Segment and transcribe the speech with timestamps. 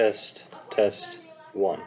[0.00, 1.18] test, test,
[1.52, 1.82] one.